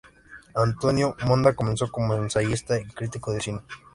[0.55, 3.59] Antonio Monda comenzó como ensayista y crítico de cine.